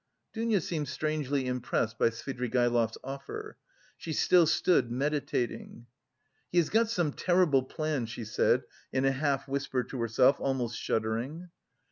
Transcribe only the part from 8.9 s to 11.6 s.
in a half whisper to herself, almost shuddering.